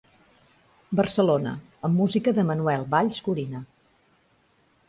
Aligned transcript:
Barcelona, 0.99 1.53
amb 1.89 2.03
música 2.05 2.35
de 2.39 2.47
Manuel 2.49 2.89
Valls 2.95 3.23
Gorina. 3.29 3.63